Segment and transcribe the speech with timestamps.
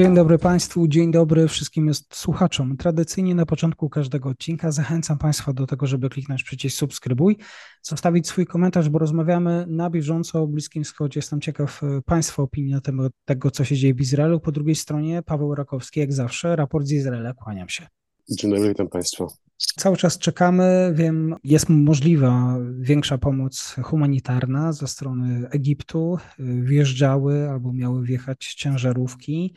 [0.00, 2.76] Dzień dobry Państwu, dzień dobry wszystkim słuchaczom.
[2.76, 7.36] Tradycyjnie na początku każdego odcinka zachęcam Państwa do tego, żeby kliknąć przycisk subskrybuj,
[7.82, 11.18] zostawić swój komentarz, bo rozmawiamy na bieżąco o Bliskim Wschodzie.
[11.18, 14.40] Jestem ciekaw e, Państwa opinii na temat tego, co się dzieje w Izraelu.
[14.40, 17.34] Po drugiej stronie Paweł Rakowski, jak zawsze, raport z Izraela.
[17.34, 17.86] Kłaniam się.
[18.30, 19.26] Dzień dobry, witam Państwa.
[19.60, 20.92] Cały czas czekamy.
[20.94, 26.18] Wiem, jest możliwa większa pomoc humanitarna ze strony Egiptu.
[26.38, 29.54] Wjeżdżały albo miały wjechać ciężarówki.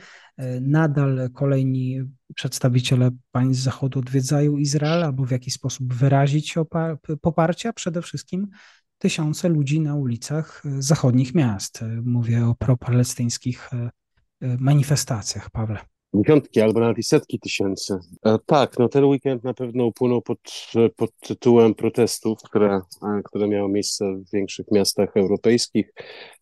[0.61, 2.01] Nadal kolejni
[2.35, 6.55] przedstawiciele państw Zachodu odwiedzają Izrael, albo w jakiś sposób wyrazić
[7.21, 7.73] poparcia.
[7.73, 8.47] Przede wszystkim
[8.97, 11.85] tysiące ludzi na ulicach zachodnich miast.
[12.03, 13.69] Mówię o propalestyńskich
[14.41, 15.79] manifestacjach, Pawle.
[16.15, 17.97] Dziesiątki albo nawet setki tysięcy.
[18.25, 20.39] E, tak, no ten weekend na pewno upłynął pod,
[20.95, 25.93] pod tytułem protestów, które, e, które miały miejsce w większych miastach europejskich.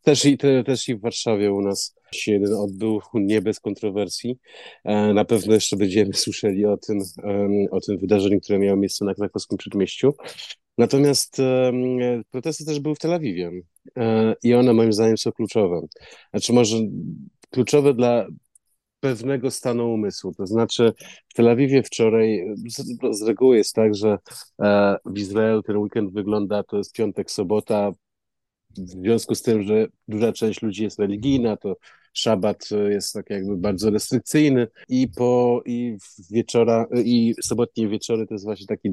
[0.01, 4.37] Też i, te, też i w Warszawie u nas się jeden odbył, nie bez kontrowersji.
[4.83, 6.99] E, na pewno jeszcze będziemy słyszeli o tym,
[7.71, 10.13] o tym wydarzeniu, które miało miejsce na krakowskim przedmieściu.
[10.77, 11.37] Natomiast
[12.31, 13.51] protesty też były w Tel Awiwie
[14.43, 15.81] i one moim zdaniem są kluczowe.
[16.31, 16.77] Znaczy może
[17.49, 18.27] kluczowe dla
[19.01, 20.33] pewnego stanu umysłu.
[20.33, 20.93] To znaczy
[21.27, 24.17] w Tel Awiwie wczoraj, z, z reguły jest tak, że
[24.61, 27.91] e, w Izraelu ten weekend wygląda, to jest piątek, sobota,
[28.77, 31.75] w związku z tym, że duża część ludzi jest religijna, to
[32.13, 35.97] szabat jest tak jakby bardzo restrykcyjny i po i
[36.31, 38.89] wieczora i sobotnie wieczory to jest właśnie taki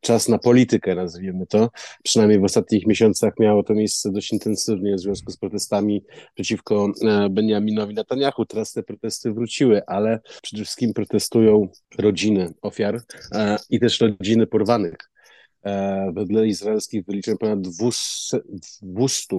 [0.00, 1.70] czas na politykę, nazwijmy to.
[2.02, 7.28] Przynajmniej w ostatnich miesiącach miało to miejsce dość intensywnie w związku z protestami przeciwko e,
[7.28, 8.44] Benjaminowi Netanyahu.
[8.46, 13.00] Teraz te protesty wróciły, ale przede wszystkim protestują rodziny ofiar
[13.32, 14.96] e, i też rodziny porwanych.
[15.64, 18.40] E, wedle izraelskich wyliczeń ponad 200,
[18.82, 19.36] 200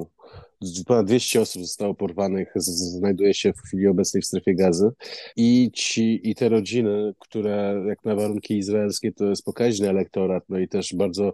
[0.86, 4.90] ponad 200 osób zostało porwanych, znajduje się w chwili obecnej w strefie gazy.
[5.36, 10.60] I ci, i te rodziny, które jak na warunki izraelskie to jest pokaźny elektorat, no
[10.60, 11.34] i też bardzo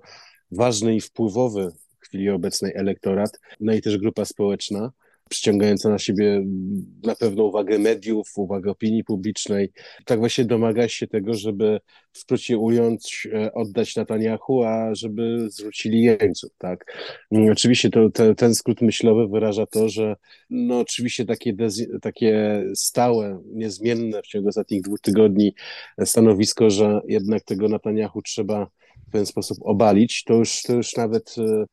[0.52, 4.92] ważny i wpływowy w chwili obecnej elektorat, no i też grupa społeczna,
[5.34, 6.44] przyciągająca na siebie
[7.04, 9.72] na pewno uwagę mediów, uwagę opinii publicznej.
[10.06, 11.80] Tak właśnie domaga się tego, żeby
[12.14, 16.94] w ująć, e, oddać Netanyahu, a żeby zwrócili jeńców, tak.
[17.32, 20.16] Mm, oczywiście to, te, ten skrót myślowy wyraża to, że
[20.50, 21.56] no oczywiście takie,
[22.02, 25.54] takie stałe, niezmienne w ciągu ostatnich dwóch tygodni
[26.06, 28.68] stanowisko, że jednak tego Netanyahu trzeba
[29.08, 31.66] w ten sposób obalić, to już, to już nawet e,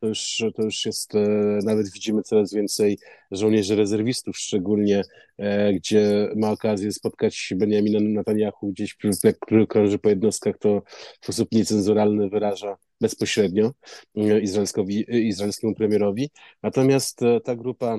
[0.00, 1.18] to już, to już jest, e,
[1.64, 2.98] nawet widzimy coraz więcej
[3.30, 5.02] żołnierzy rezerwistów, szczególnie
[5.38, 8.96] e, gdzie ma okazję spotkać Benjamina Netanyahu gdzieś,
[9.40, 10.82] który krąży po jednostkach, to
[11.20, 13.72] w sposób niecenzuralny wyraża bezpośrednio
[14.16, 16.30] e, izraelskowi, izraelskiemu premierowi.
[16.62, 17.98] Natomiast ta grupa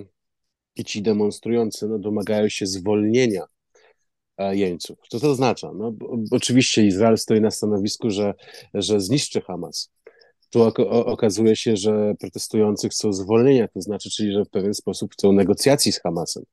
[0.75, 3.45] i ci demonstrujący no, domagają się zwolnienia
[4.51, 4.99] jeńców.
[5.09, 5.71] Co to oznacza?
[5.75, 5.93] No,
[6.31, 8.33] oczywiście Izrael stoi na stanowisku, że,
[8.73, 9.91] że zniszczy Hamas.
[10.51, 15.31] Tu okazuje się, że protestujący chcą zwolnienia, to znaczy, czyli że w pewien sposób chcą
[15.31, 16.43] negocjacji z Hamasem.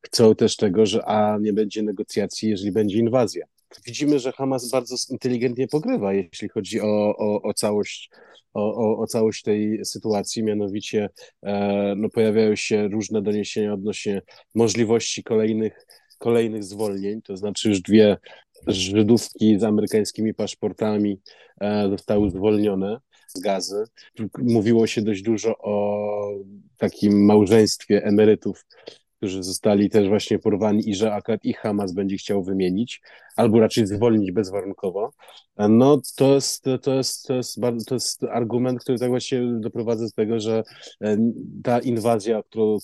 [0.00, 3.46] Chcą też tego, że a nie będzie negocjacji, jeżeli będzie inwazja.
[3.86, 8.10] Widzimy, że Hamas bardzo inteligentnie pogrywa, jeśli chodzi o, o, o całość
[8.54, 11.10] o, o, o, całość tej sytuacji, mianowicie
[11.42, 14.22] e, no, pojawiają się różne doniesienia odnośnie
[14.54, 15.86] możliwości kolejnych,
[16.18, 18.16] kolejnych zwolnień, to znaczy już dwie
[18.66, 21.20] Żydówki z amerykańskimi paszportami
[21.60, 22.98] e, zostały zwolnione
[23.36, 23.84] z gazy.
[24.38, 26.28] Mówiło się dość dużo o
[26.76, 28.66] takim małżeństwie emerytów,
[29.16, 33.02] którzy zostali też właśnie porwani i że akurat ich Hamas będzie chciał wymienić,
[33.36, 35.12] albo raczej zwolnić bezwarunkowo.
[35.56, 40.04] No to jest, to jest, to jest, bardzo, to jest argument, który tak właśnie doprowadza
[40.04, 40.62] do tego, że
[41.64, 42.78] ta inwazja, którą,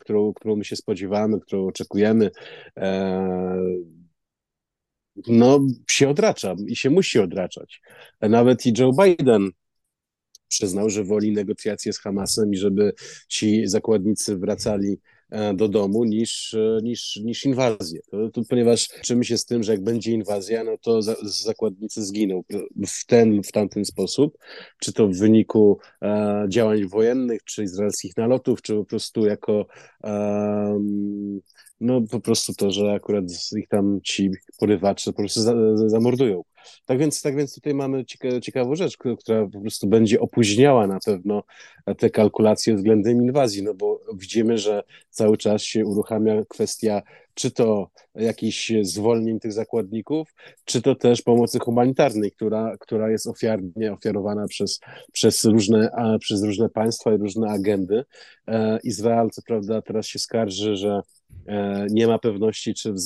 [0.00, 2.30] którą, którą my się spodziewamy, którą oczekujemy,
[2.76, 3.58] e,
[5.26, 5.60] no
[5.90, 7.80] się odracza i się musi odraczać.
[8.20, 9.50] Nawet i Joe Biden
[10.48, 12.92] przyznał, że woli negocjacje z Hamasem i żeby
[13.28, 14.98] ci zakładnicy wracali
[15.30, 18.00] e, do domu niż, e, niż, niż inwazję.
[18.10, 22.04] To, to, ponieważ czymy się z tym, że jak będzie inwazja, no to za, zakładnicy
[22.04, 22.42] zginą
[22.86, 24.38] w ten w tamten sposób,
[24.80, 29.66] czy to w wyniku e, działań wojennych, czy izraelskich nalotów, czy po prostu jako
[30.04, 30.78] e,
[31.80, 33.24] no po prostu to, że akurat
[33.56, 35.54] ich tam ci porywacze po prostu za,
[35.88, 36.42] zamordują.
[36.86, 40.98] Tak więc, tak więc tutaj mamy cieka ciekawą rzecz, która po prostu będzie opóźniała na
[41.04, 41.42] pewno
[41.98, 47.02] te kalkulacje względem inwazji, no bo widzimy, że cały czas się uruchamia kwestia
[47.34, 50.34] czy to jakichś zwolnień tych zakładników,
[50.64, 54.80] czy to też pomocy humanitarnej, która, która jest ofiarnie ofiarowana przez,
[55.12, 55.90] przez, różne,
[56.20, 58.04] przez różne państwa i różne agendy.
[58.48, 61.00] E, Izrael, co prawda, teraz się skarży, że
[61.90, 62.96] nie ma pewności, czy w,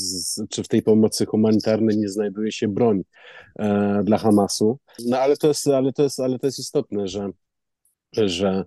[0.50, 3.02] czy w tej pomocy humanitarnej nie znajduje się broń
[3.58, 4.78] e, dla Hamasu.
[5.06, 7.30] No ale to jest, ale to jest, ale to jest istotne, że
[8.16, 8.64] że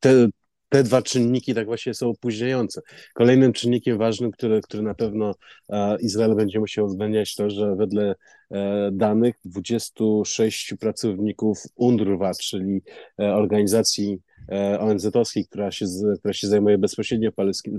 [0.00, 0.28] te,
[0.68, 2.80] te dwa czynniki tak właśnie są opóźniające.
[3.14, 5.34] Kolejnym czynnikiem ważnym, który, który na pewno
[5.68, 8.14] e, Izrael będzie musiał uwzględniać, to, że wedle
[8.50, 12.82] e, danych 26 pracowników UNRWA, czyli
[13.20, 14.31] e, organizacji E,
[14.80, 15.86] ONZ-owskiej, która się,
[16.18, 17.30] która się zajmuje bezpośrednio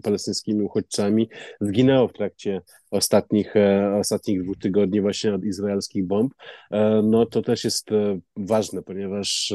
[0.04, 1.30] palestyńskimi uchodźcami,
[1.62, 2.62] zginęło w trakcie
[2.92, 6.34] ostatnich, e, ostatnich dwóch tygodni właśnie od izraelskich bomb,
[6.72, 7.90] e, no to też jest
[8.38, 9.54] ważne, ponieważ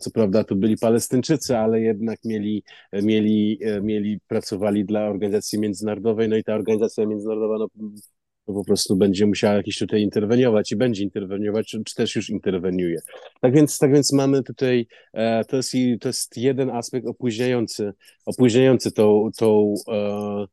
[0.00, 2.62] co prawda to byli Palestyńczycy, ale jednak mieli,
[2.92, 7.68] mieli, mieli pracowali dla organizacji międzynarodowej, no i ta organizacja międzynarodowa no,
[8.46, 12.30] to po prostu będzie musiała jakiś tutaj interweniować i będzie interweniować, czy, czy też już
[12.30, 13.00] interweniuje.
[13.40, 17.92] Tak więc, tak więc mamy tutaj, e, to, jest, to jest jeden aspekt opóźniający,
[18.26, 20.46] opóźniający tą, tą e,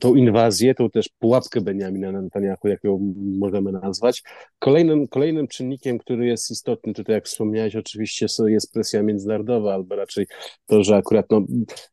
[0.00, 4.22] tą inwazję, tą też pułapkę Benjamina Netanyahu, jak ją możemy nazwać.
[4.58, 10.26] Kolejnym, kolejnym czynnikiem, który jest istotny, tutaj jak wspomniałeś, oczywiście jest presja międzynarodowa, albo raczej
[10.66, 11.42] to, że akurat no,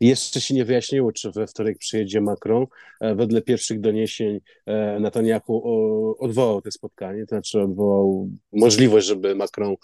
[0.02, 2.66] jeszcze się nie wyjaśniło, czy we wtorek przyjedzie Macron.
[3.02, 9.76] E, wedle pierwszych doniesień e, Netanyahu odwołał to spotkanie, to znaczy odwołał możliwość, żeby Macron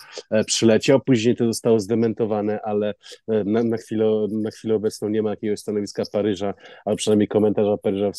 [0.46, 1.00] przyleciał.
[1.02, 2.94] Później to zostało zdementowane, ale
[3.28, 6.54] na, na, chwilę, na chwilę obecną nie ma jakiegoś stanowiska Paryża,
[6.86, 8.18] albo przynajmniej komentarza Paryża w,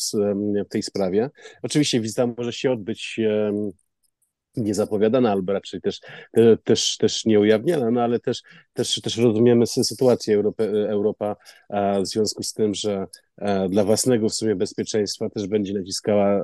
[0.65, 1.29] w tej sprawie.
[1.63, 3.19] Oczywiście wizyta może się odbyć
[4.57, 5.99] niezapowiadana, albo raczej też,
[6.63, 8.41] też, też nieujawniona, no ale też,
[8.73, 11.35] też, też rozumiemy sytuację Europy, Europa
[12.01, 16.43] w związku z tym, że e, dla własnego w sumie bezpieczeństwa też będzie naciskała e,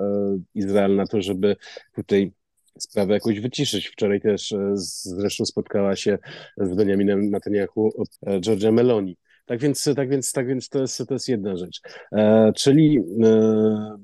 [0.56, 1.56] Izrael na to, żeby
[1.96, 2.32] tutaj
[2.80, 3.88] sprawę jakoś wyciszyć.
[3.88, 4.72] Wczoraj też e,
[5.04, 6.18] zresztą spotkała się
[6.58, 7.92] z Benjaminem Netanyahu
[8.40, 9.18] Georgia Meloni.
[9.46, 11.82] Tak więc, tak więc, tak więc to, jest, to jest jedna rzecz.
[12.12, 13.98] E, czyli e,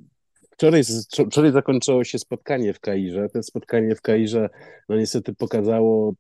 [0.52, 0.84] wczoraj,
[1.28, 3.30] wczoraj zakończyło się spotkanie w Kairze.
[3.34, 4.50] To spotkanie w Kairze
[4.90, 6.14] no niestety pokazało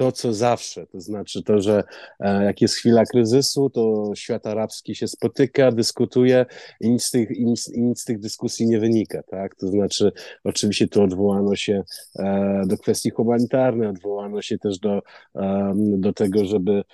[0.00, 1.84] to, co zawsze, to znaczy to, że
[2.20, 6.46] e, jak jest chwila kryzysu, to świat arabski się spotyka, dyskutuje
[6.80, 9.54] i nic z tych, nic, nic z tych dyskusji nie wynika, tak?
[9.54, 10.12] To znaczy,
[10.44, 11.82] oczywiście tu odwołano się
[12.18, 15.02] e, do kwestii humanitarnej, odwołano się też do,
[15.36, 16.84] e, do tego, żeby,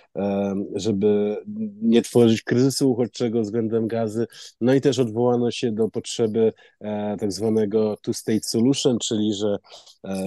[0.75, 1.37] żeby
[1.83, 4.27] nie tworzyć kryzysu uchodźczego względem gazy,
[4.61, 6.53] no i też odwołano się do potrzeby
[7.21, 9.57] tak zwanego two-state solution, czyli że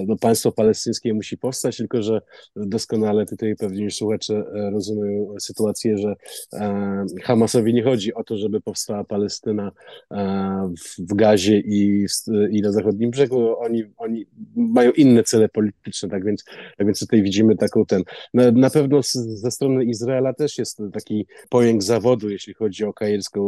[0.07, 2.21] no, państwo palestyńskie musi powstać, tylko że
[2.69, 6.15] doskonale tutaj pewnie słuchacze e, rozumieją sytuację, że
[6.53, 9.71] e, Hamasowi nie chodzi o to, żeby powstała Palestyna
[10.11, 12.05] e, w Gazie i,
[12.51, 13.59] i na zachodnim brzegu.
[13.59, 14.25] Oni, oni
[14.55, 16.43] mają inne cele polityczne, tak więc,
[16.77, 18.03] tak więc tutaj widzimy taką ten.
[18.33, 23.39] Na, na pewno ze strony Izraela też jest taki pojęk zawodu, jeśli chodzi o kairską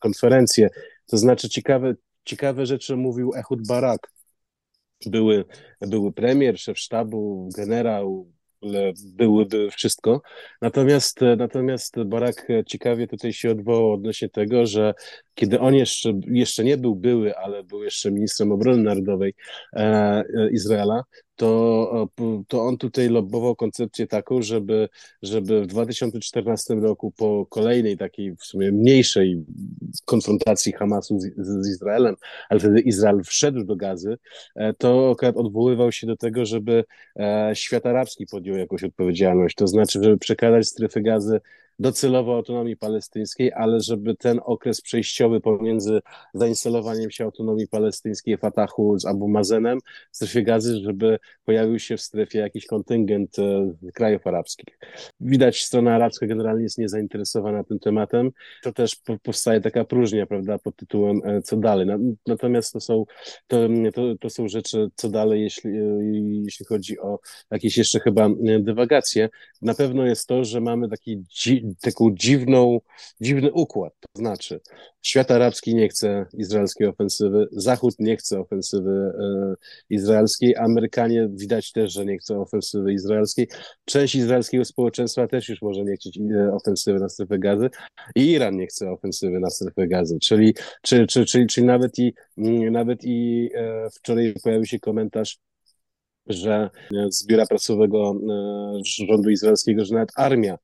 [0.00, 0.68] konferencję.
[1.06, 1.94] To znaczy ciekawe,
[2.24, 4.15] ciekawe rzeczy mówił Ehud Barak,
[5.06, 5.44] były,
[5.80, 8.26] były premier, szef sztabu, generał,
[9.04, 10.22] byłyby wszystko.
[10.62, 14.94] Natomiast, natomiast Barak ciekawie tutaj się odwołał odnośnie tego, że
[15.34, 19.34] kiedy on jeszcze, jeszcze nie był były, ale był jeszcze ministrem obrony narodowej
[19.72, 21.02] e, e Izraela,
[21.36, 22.08] to,
[22.48, 24.88] to on tutaj lobbował koncepcję taką, żeby,
[25.22, 29.44] żeby w 2014 roku po kolejnej takiej w sumie mniejszej
[30.04, 32.16] konfrontacji Hamasu z, z Izraelem,
[32.48, 34.18] ale wtedy Izrael wszedł do gazy,
[34.54, 36.84] e, to akurat odwoływał się do tego, żeby
[37.16, 41.40] e, świat arabski podjął jakąś odpowiedzialność, to znaczy, żeby przekazać strefy gazy
[41.78, 46.00] docelowo autonomii palestyńskiej, ale żeby ten okres przejściowy pomiędzy
[46.34, 49.78] zainstalowaniem się autonomii palestyńskiej Fatahu z Abu Mazenem
[50.12, 54.78] w strefie gazy, żeby pojawił się w strefie jakiś kontyngent e, krajów arabskich.
[55.20, 58.30] Widać, strona arabska generalnie jest niezainteresowana tym tematem.
[58.62, 61.86] To też powstaje taka próżnia, prawda, pod tytułem e, co dalej.
[62.26, 63.04] Natomiast to są,
[63.46, 66.00] to, to, to są rzeczy co dalej, jeśli, e,
[66.44, 67.18] jeśli chodzi o
[67.50, 68.28] jakieś jeszcze chyba
[68.60, 69.28] dywagacje.
[69.62, 72.80] Na pewno jest to, że mamy taki dzi taką dziwną,
[73.20, 73.92] dziwny układ.
[74.00, 74.60] To znaczy,
[75.02, 79.54] świat arabski nie chce izraelskiej ofensywy, Zachód nie chce ofensywy e,
[79.90, 83.48] izraelskiej, Amerykanie widać też, że nie chcą ofensywy izraelskiej,
[83.84, 87.70] część izraelskiego społeczeństwa też już może nie chcieć e, ofensywy na strefę gazy
[88.16, 92.14] i Iran nie chce ofensywy na strefę gazy, czyli, czy, czy, czyli, czyli nawet i,
[92.70, 95.38] nawet i e, wczoraj pojawił się komentarz
[96.26, 96.70] że
[97.08, 98.14] z biura prasowego
[99.08, 100.58] rządu izraelskiego, że nawet armia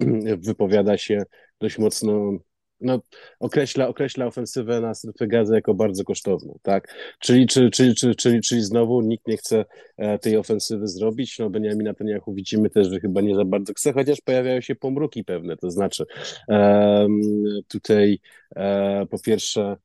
[0.46, 1.22] wypowiada się
[1.60, 2.38] dość mocno
[2.82, 3.00] no,
[3.40, 6.94] określa, określa ofensywę na strefę gazy jako bardzo kosztowną, tak?
[7.18, 9.64] Czyli, czy, czy, czy, czyli, czyli znowu nikt nie chce
[9.96, 11.38] e, tej ofensywy zrobić.
[11.38, 15.24] No, Benjamin Netanyahu widzimy też, że chyba nie za bardzo chce, chociaż pojawiają się pomruki
[15.24, 16.04] pewne, to znaczy
[16.48, 17.20] um,
[17.68, 18.20] tutaj
[18.56, 19.76] e, po pierwsze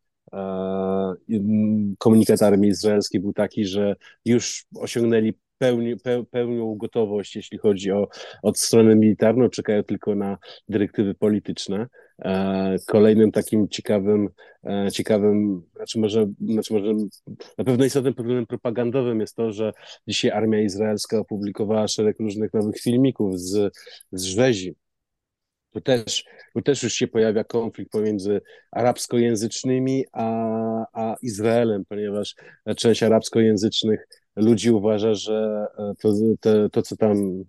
[1.97, 3.95] komunikat armii izraelskiej był taki, że
[4.25, 5.95] już osiągnęli pełni,
[6.31, 8.07] pełnią gotowość, jeśli chodzi o
[8.43, 10.37] od strony militarną, czekają tylko na
[10.69, 11.87] dyrektywy polityczne.
[12.87, 14.29] Kolejnym takim ciekawym,
[14.63, 16.93] e, ciekawym, znaczy może, znaczy może
[17.57, 19.73] na pewno istotnym problemem propagandowym jest to, że
[20.07, 23.73] dzisiaj armia izraelska opublikowała szereg różnych nowych filmików z,
[24.11, 24.75] z rzezi
[25.77, 26.23] tu też,
[26.53, 32.35] tu też już się pojawia konflikt pomiędzy arabskojęzycznymi a, a Izraelem, ponieważ
[32.77, 34.07] część arabskojęzycznych
[34.37, 37.43] ludzi uważa, że e, to, to, to co tam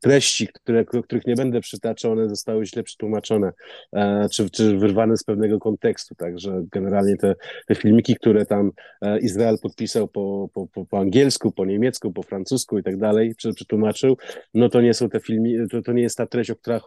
[0.00, 3.52] treści, które, których nie będę przytaczał, one zostały źle przetłumaczone,
[3.92, 7.34] e, czy, czy wyrwane z pewnego kontekstu, także generalnie te,
[7.66, 12.78] te filmiki, które tam e, Izrael podpisał po, po, po, angielsku, po niemiecku, po francusku
[12.78, 14.16] i tak dalej, przetłumaczył,
[14.54, 16.80] no to nie są te filmy, to, to nie jest ta treść, o, która,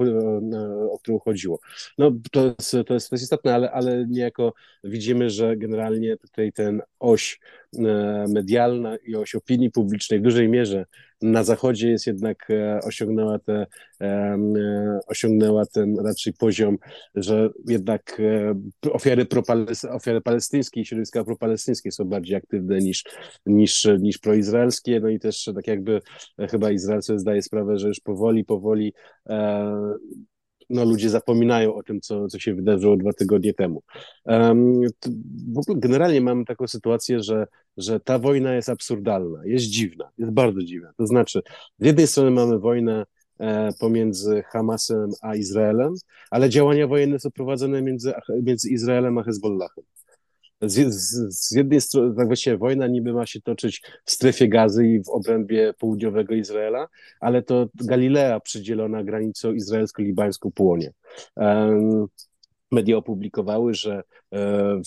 [0.92, 1.60] o którą chodziło.
[1.98, 4.54] No to jest, to jest, to jest istotne, ale, ale niejako
[4.84, 7.40] widzimy, że generalnie tutaj ten oś
[7.78, 10.86] e, medialna i oś opinii publicznej w dużej mierze
[11.22, 13.68] na zachodzie jest jednak e, osiągnęła, te,
[14.02, 14.38] e,
[15.08, 16.78] osiągnęła ten raczej poziom,
[17.16, 19.28] że jednak e, ofiary,
[19.90, 23.04] ofiary palestyńskie i środowiska propalestyńskie są bardziej aktywne niż,
[23.46, 26.02] niż, niż proizraelskie, no i też tak jakby
[26.50, 28.94] chyba Izrael sobie zdaje sprawę, że już powoli, powoli
[30.70, 33.84] no, ludzie zapominają o tym, co, co się wydarzyło dwa tygodnie temu.
[34.26, 34.82] Um,
[35.54, 37.48] w ogóle generalnie mamy taką sytuację, że,
[37.78, 40.94] że ta wojna jest absurdalna, jest dziwna, jest bardzo dziwna.
[40.98, 41.42] To znaczy,
[41.80, 43.06] z jednej strony mamy wojnę
[43.40, 45.94] e, pomiędzy Hamasem a Izraelem,
[46.32, 49.84] ale działania wojenne są prowadzone między, między Izraelem a Hezbollahem
[50.62, 54.88] z, z, z, jednej strony, tak właściwie wojna niby ma się toczyć w strefie gazy
[54.88, 56.88] i w obrębie południowego Izraela,
[57.20, 60.92] ale to Galilea przydzielona granicą izraelsko-libańską płonie.
[61.36, 62.08] Um,
[62.72, 64.82] media opublikowały, że um,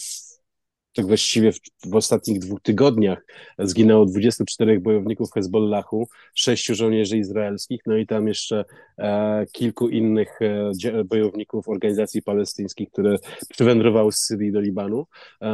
[0.95, 3.25] tak właściwie w, w, ostatnich dwóch tygodniach
[3.59, 8.65] zginęło 24 bojowników Hezbollahu, sześciu żołnierzy izraelskich, no i tam jeszcze
[8.99, 13.17] e, kilku innych e, bojowników organizacji palestyńskich, które
[13.49, 15.07] przywędrowały z Syrii do Libanu.
[15.43, 15.49] E,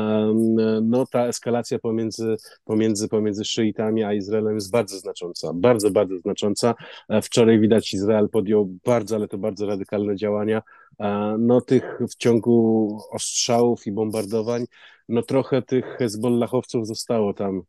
[0.83, 6.75] no ta eskalacja pomiędzy, pomiędzy, pomiędzy szyitami a Izraelem jest bardzo znacząca, bardzo, bardzo znacząca.
[7.09, 10.63] E, wczoraj widać Izrael podjął bardzo, ale to bardzo radykalne działania.
[11.39, 14.65] No tych w ciągu ostrzałów i bombardowań
[15.09, 17.63] no trochę tych Hezbollahowców zostało tam,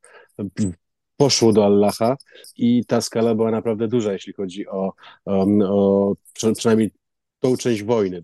[1.18, 2.18] poszło do Allaha
[2.58, 4.94] i ta skala była naprawdę duża, jeśli chodzi o,
[5.26, 6.16] o, o
[6.56, 6.92] przynajmniej
[7.40, 8.24] tą część wojny.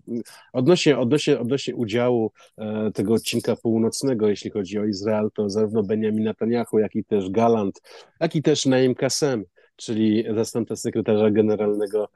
[0.52, 6.24] Odnośnie, odnośnie, odnośnie udziału e, tego odcinka północnego, jeśli chodzi o Izrael, to zarówno Benjamin
[6.24, 7.80] Netanyahu, jak i też Galant,
[8.20, 9.44] jak i też Naim Kasem
[9.76, 12.08] czyli zastępca sekretarza generalnego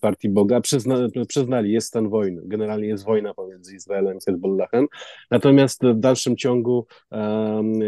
[0.00, 0.96] Partii Boga, przyzna,
[1.28, 2.42] przyznali, jest stan wojny.
[2.44, 4.86] Generalnie jest wojna pomiędzy Izraelem i Hezbollahem.
[5.30, 6.86] Natomiast w dalszym ciągu,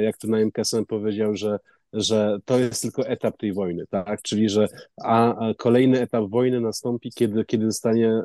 [0.02, 1.58] jak tu Naim Kasem powiedział, że
[1.92, 4.22] że to jest tylko etap tej wojny, tak?
[4.22, 4.68] Czyli, że
[5.04, 8.24] a, kolejny etap wojny nastąpi, kiedy, kiedy zostanie, e,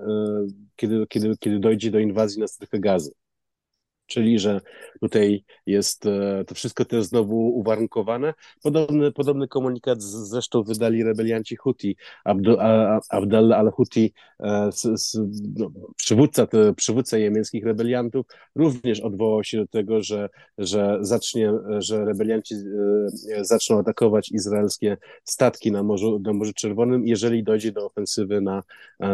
[0.76, 3.12] kiedy, kiedy, kiedy dojdzie do inwazji na strefę gazy
[4.08, 4.62] czyli że
[5.02, 8.34] tutaj jest e, to wszystko też znowu uwarunkowane.
[8.64, 11.96] Podobny, podobny komunikat zresztą wydali rebelianci Huti.
[13.10, 14.70] Abdel al-Huti, e,
[15.58, 22.56] no, przywódca, przywódca jemeńskich rebeliantów, również odwołał się do tego, że, że, zacznie, że rebelianci
[23.36, 28.64] e, zaczną atakować izraelskie statki na Morzu, na Morzu Czerwonym, jeżeli dojdzie do ofensywy na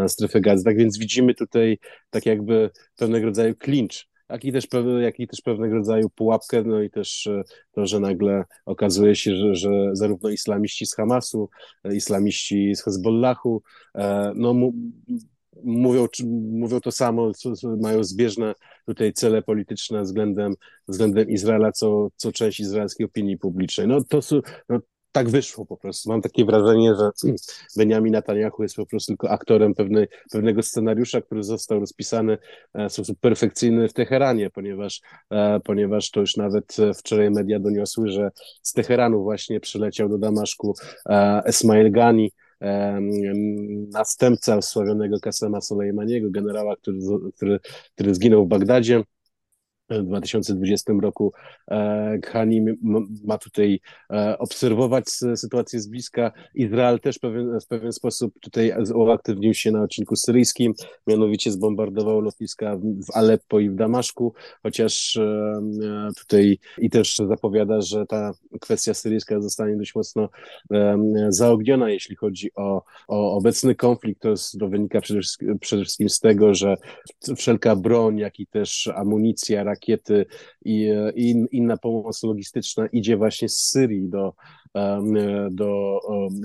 [0.08, 0.64] strefę gazy.
[0.64, 4.68] Tak więc widzimy tutaj tak jakby pewnego rodzaju klincz jak i też,
[5.02, 9.36] jak i też pewnego rodzaju pułapkę, no i też e, to, że nagle okazuje się,
[9.36, 11.50] że, że zarówno islamiści z Hamasu,
[11.84, 13.62] e, islamiści z Hezbollahu,
[13.96, 14.54] e, no
[15.64, 16.08] mówią,
[16.52, 17.32] mówią to samo,
[17.82, 18.54] mają zbieżne
[18.86, 20.54] tutaj cele polityczne względem,
[20.88, 23.88] względem Izraela, co, co część izraelskiej opinii publicznej.
[23.88, 24.20] No to,
[24.70, 24.80] no,
[25.14, 26.10] tak wyszło po prostu.
[26.10, 27.10] Mam takie wrażenie, że
[27.78, 32.38] Benjamin Netanyahu jest po prostu tylko aktorem pewnej, pewnego scenariusza, który został rozpisany
[32.90, 35.02] w sposób perfekcyjny w Teheranie, ponieważ,
[35.64, 40.74] ponieważ to już nawet wczoraj media doniosły, że z Teheranu właśnie przyleciał do Damaszku
[41.46, 42.32] Esmail Gani,
[43.92, 46.98] następca sławionego Kasema Soleimaniego, generała, który,
[47.36, 47.60] który,
[47.96, 49.04] który zginął w Bagdadzie
[49.90, 51.34] w 2020 roku
[51.68, 52.66] e, Khani
[53.24, 53.80] ma tutaj
[54.14, 56.32] e, obserwować sytuację z bliska.
[56.56, 60.74] Izrael też pewien, w pewien sposób tutaj uaktywnił się na odcinku syryjskim,
[61.08, 65.62] mianowicie zbombardował lotniska w Aleppo i w Damaszku, chociaż e,
[66.18, 70.30] tutaj i też zapowiada, że ta kwestia syryjska zostanie dość mocno
[71.30, 74.22] zaogniona, jeśli chodzi o, o obecny konflikt.
[74.22, 75.20] To, jest, to wynika przede
[75.60, 76.78] przede wszystkim z tego, że
[77.36, 80.26] wszelka broń, jak i też amunicja, rakiety
[80.66, 84.34] i, i inna pomoc logistyczna idzie właśnie z Syrii do,
[85.52, 86.00] do,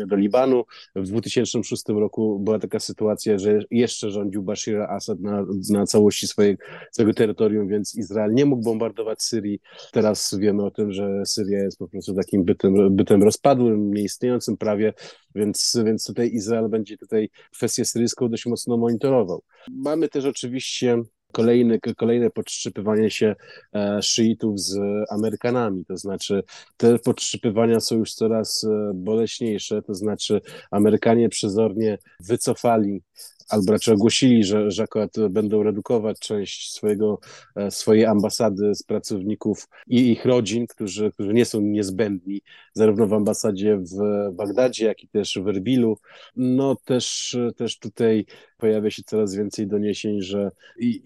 [0.06, 0.64] do Libanu.
[0.96, 6.64] W 2006 roku była taka sytuacja, że jeszcze rządził Bashir Assad na, na całości swojego,
[6.92, 9.60] swojego terytorium, więc Izrael nie mógł bombardować Syrii.
[9.92, 14.92] Teraz wiemy o tym, że Syria jest po prostu takim bytem, bytem rozpadłym, nieistniejącym prawie,
[15.34, 19.42] więc, więc tutaj Izrael będzie tutaj kwestię syryjską dość mocno monitorował.
[19.70, 23.34] Mamy też oczywiście kolejny, kolejne podszczypywanie się
[23.74, 24.78] e, szyitów z
[25.10, 26.42] Amerykanami, to znaczy
[26.76, 33.02] te podszczypywania są już coraz e, boleśniejsze, to znaczy Amerykanie przezornie wycofali
[33.48, 37.20] albo raczej ogłosili, że, że akurat będą redukować część swojego,
[37.56, 42.42] e, swojej ambasady z pracowników i ich rodzin, którzy, którzy nie są niezbędni,
[42.78, 45.98] zarówno w ambasadzie w Bagdadzie, jak i też w Erbilu.
[46.36, 48.26] No też, też tutaj
[48.58, 50.50] pojawia się coraz więcej doniesień, że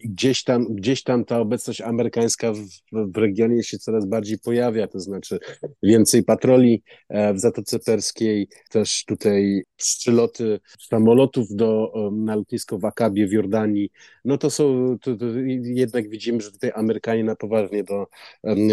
[0.05, 2.61] gdzieś tam, gdzieś tam ta obecność amerykańska w,
[2.93, 5.39] w regionie się coraz bardziej pojawia, to znaczy
[5.83, 13.27] więcej patroli e, w Zatoce Perskiej, też tutaj przyloty samolotów do, na lotnisko w Akabie
[13.27, 13.91] w Jordanii,
[14.25, 15.27] no to są, to, to
[15.63, 18.07] jednak widzimy, że tutaj Amerykanie na poważnie do,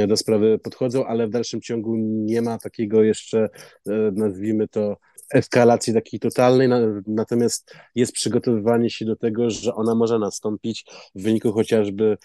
[0.07, 3.49] do sprawy podchodzą, ale w dalszym ciągu nie ma takiego jeszcze,
[3.87, 4.97] e, nazwijmy to,
[5.33, 6.69] eskalacji takiej totalnej,
[7.07, 12.17] natomiast jest przygotowywanie się do tego, że ona może nastąpić w wyniku chociażby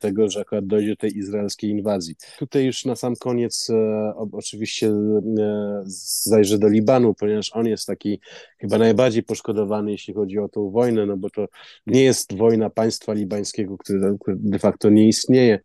[0.00, 2.14] tego, że akurat dojdzie do tej izraelskiej inwazji.
[2.38, 5.82] Tutaj już na sam koniec e, oczywiście e,
[6.24, 8.20] zajrzę do Libanu, ponieważ on jest taki
[8.58, 11.46] chyba najbardziej poszkodowany, jeśli chodzi o tą wojnę, no bo to
[11.86, 15.60] nie jest wojna państwa libańskiego, które de facto nie istnieje,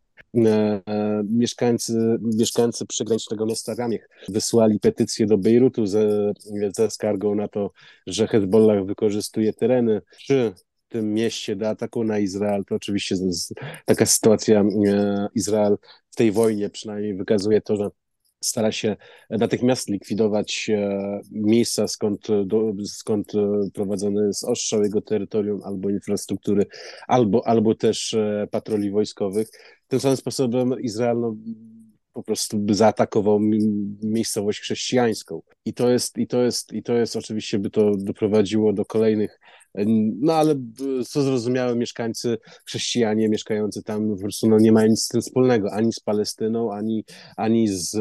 [1.24, 6.34] mieszkańcy, mieszkańcy przygranicznego miasta Ramiech wysłali petycję do Bejrutu ze,
[6.76, 7.72] ze skargą na to,
[8.08, 10.54] że Hezbollah wykorzystuje tereny przy
[10.90, 12.66] tym mieście do ataku na Izrael.
[12.66, 13.16] To oczywiście
[13.86, 15.78] taka sytuacja e, Izrael
[16.10, 17.90] w tej wojnie przynajmniej wykazuje to, że
[18.44, 18.96] stara się
[19.30, 20.70] natychmiast likwidować
[21.32, 23.32] miejsca, skąd, do, skąd
[23.74, 26.66] prowadzony jest ostrzał jego terytorium albo infrastruktury,
[27.08, 28.16] albo, albo też
[28.52, 29.48] patroli wojskowych.
[29.88, 31.36] Tym samym sposobem Izrael no,
[32.14, 33.40] po prostu by zaatakował
[34.04, 35.42] miejscowość chrześcijańską.
[35.66, 39.40] I to jest, i to jest, i to jest oczywiście by to doprowadziło do kolejnych
[39.76, 40.56] no ale
[41.08, 45.74] co zrozumiałe, mieszkańcy, chrześcijanie mieszkający tam po prostu no, nie mają nic z tym wspólnego,
[45.74, 47.04] ani z Palestyną, ani,
[47.38, 47.98] ani z,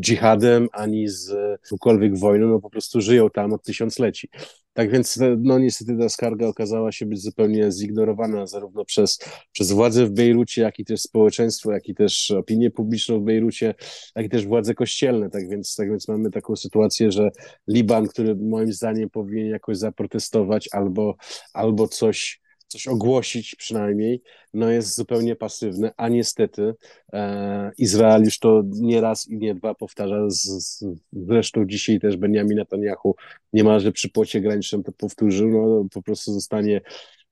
[0.00, 1.30] dżihadem, ani z
[1.62, 4.28] jakąkolwiek wojną, no po prostu żyją tam od tysiącleci.
[4.74, 9.18] Tak więc no niestety ta skarga okazała się być zupełnie zignorowana zarówno przez,
[9.52, 13.74] przez władze w Bejrucie, jak i też społeczeństwo, jak i też opinię publiczną w Bejrucie,
[14.16, 15.30] jak i też władze kościelne.
[15.30, 17.30] Tak więc, tak więc mamy taką sytuację, że
[17.68, 21.16] Liban, który moim zdaniem powinien jakoś zaprotestować albo,
[21.52, 22.41] albo coś
[22.72, 24.22] coś ogłosić przynajmniej,
[24.54, 26.74] no jest zupełnie pasywny, a niestety
[27.12, 32.16] e, Izrael już to nie raz i nie dwa powtarza, z, z, zresztą dzisiaj też
[32.16, 33.16] Benjamin Netanyahu
[33.52, 36.80] niemalże przy płocie granicznym to powtórzył, no po prostu zostanie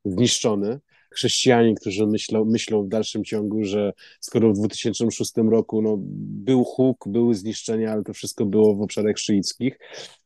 [0.04, 0.80] zniszczony
[1.14, 5.96] chrześcijanie, którzy myślą, myślą w dalszym ciągu, że skoro w 2006 roku no,
[6.44, 9.78] był huk, były zniszczenia, ale to wszystko było w obszarach szyickich,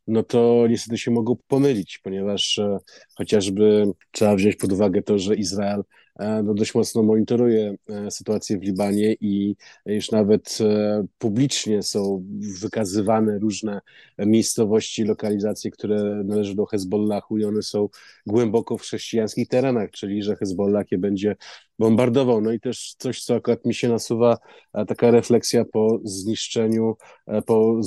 [0.07, 2.77] no to niestety się mogą pomylić, ponieważ e,
[3.17, 5.83] chociażby trzeba wziąć pod uwagę to, że Izrael
[6.43, 10.57] dość mocno monitoruje e, sytuację w Libanie i już nawet
[11.17, 12.25] publicznie są
[12.61, 13.81] wykazywane różne
[14.17, 17.89] miejscowości, lokalizacje, które należą do Hezbollahu i one są
[18.25, 21.35] głęboko w chrześcijańskich terenach, czyli że Hezbollah je będzie
[21.79, 22.41] bombardował.
[22.41, 24.37] No i też coś, co akurat mi się nasuwa,
[24.87, 26.95] taka refleksja po zniszczeniu,
[27.45, 27.79] po,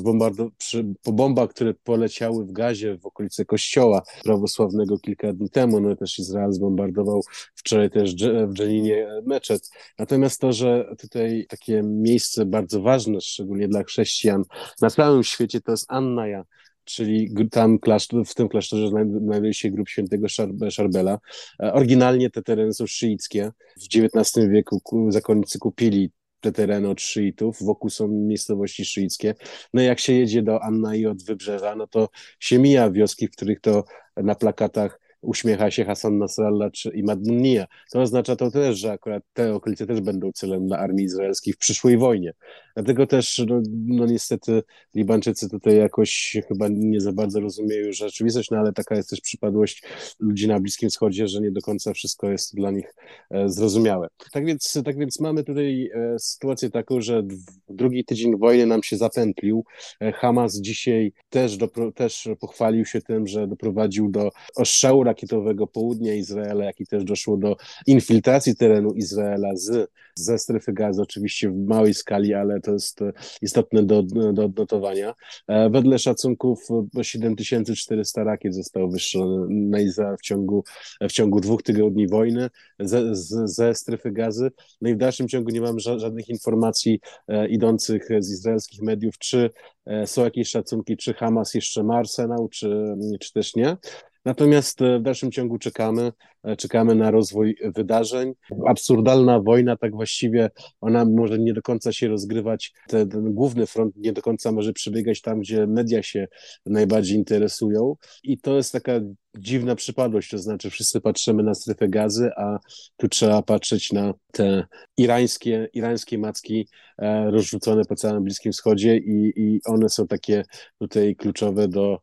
[0.58, 5.80] przy, po bombach, które poleciały w gazie w okolice kościoła prawosławnego kilka dni temu.
[5.80, 7.22] No też Izrael zbombardował
[7.54, 8.14] wczoraj też
[8.46, 9.70] w Dżeninie meczet.
[9.98, 14.44] Natomiast to, że tutaj takie miejsce bardzo ważne, szczególnie dla chrześcijan
[14.80, 16.44] na całym świecie, to jest Annaja,
[16.88, 18.88] czyli tam klasztor, w tym klasztorze
[19.20, 20.26] znajduje się grób świętego
[20.70, 21.18] Szarbela.
[21.62, 23.50] E, oryginalnie te tereny są szyickie.
[23.76, 29.34] W XIX wieku zakonnicy kupili te tereny od szyitów, wokół są miejscowości szyickie.
[29.74, 32.08] No jak się jedzie do Anna i od wybrzeża, no to
[32.40, 33.84] się mija wioski, w których to
[34.16, 37.66] na plakatach uśmiecha się Hassan Nasrallah czy Imad Munnia.
[37.92, 41.58] To oznacza to też, że akurat te okolice też będą celem dla armii izraelskiej w
[41.58, 42.32] przyszłej wojnie.
[42.78, 44.62] Dlatego też, no, no niestety,
[44.94, 49.82] Libańczycy tutaj jakoś chyba nie za bardzo rozumieją rzeczywistość, no ale taka jest też przypadłość
[50.18, 52.94] ludzi na Bliskim Wschodzie, że nie do końca wszystko jest dla nich
[53.30, 54.08] e, zrozumiałe.
[54.32, 57.22] Tak więc, tak więc mamy tutaj e, sytuację taką, że
[57.68, 59.64] drugi tydzień wojny nam się zapętlił.
[60.00, 66.14] E, Hamas dzisiaj też, do, też pochwalił się tym, że doprowadził do ostrzału rakietowego południa
[66.14, 71.56] Izraela, jak i też doszło do infiltracji terenu Izraela z, ze strefy gazy, oczywiście w
[71.56, 73.00] małej skali, ale to jest
[73.42, 75.14] istotne do, do odnotowania.
[75.46, 76.58] E, wedle szacunków
[77.02, 80.64] 7400 rakiet zostało wystrzelone na Izrael w ciągu,
[81.00, 84.50] w ciągu dwóch tygodni wojny ze, ze strefy gazy.
[84.80, 89.50] No i w dalszym ciągu nie mam żadnych informacji e, idących z izraelskich mediów, czy
[89.86, 93.76] e, są jakieś szacunki, czy Hamas jeszcze ma arsenał, czy, czy też nie.
[94.24, 96.12] Natomiast e, w dalszym ciągu czekamy,
[96.44, 98.32] e, czekamy na rozwój wydarzeń.
[98.66, 100.50] Absurdalna wojna, tak właściwie
[100.80, 104.72] ona może nie do końca się rozgrywać, ten, ten główny front nie do końca może
[104.72, 106.28] przebiegać tam, gdzie media się
[106.66, 107.94] najbardziej interesują.
[108.22, 108.92] I to jest taka
[109.38, 112.58] dziwna przypadłość, to znaczy wszyscy patrzymy na strefę gazy, a
[112.96, 114.64] tu trzeba patrzeć na te
[114.96, 120.44] irańskie, irańskie macki e, rozrzucone po całym Bliskim Wschodzie i, i one są takie
[120.78, 121.98] tutaj kluczowe do,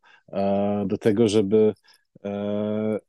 [0.85, 1.73] do tego, żeby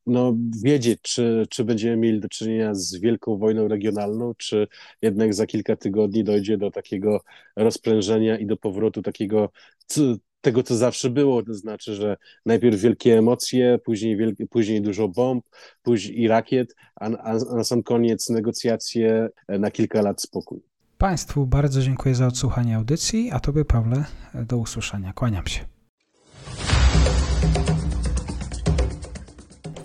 [0.07, 4.67] no, wiedzieć, czy, czy będziemy mieli do czynienia z wielką wojną regionalną, czy
[5.03, 7.21] jednak za kilka tygodni dojdzie do takiego
[7.57, 9.51] rozprężenia i do powrotu takiego
[10.41, 15.45] tego, co zawsze było, to znaczy, że najpierw wielkie emocje, później, wielkie, później dużo bomb,
[15.83, 20.61] później i rakiet, a, a na sam koniec negocjacje na kilka lat spokój.
[20.99, 25.13] Państwu bardzo dziękuję za odsłuchanie audycji, a Tobie, Pawle, do usłyszenia.
[25.13, 25.61] Kłaniam się.